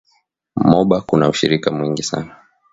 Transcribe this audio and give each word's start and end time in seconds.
Moba 0.67 1.01
kuna 1.01 1.29
ushirika 1.29 1.71
mwingi 1.71 2.03
sana 2.03 2.35